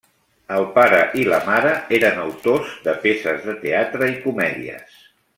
[0.53, 4.97] El pare i la mare eren autors de peces de teatre i comèdies.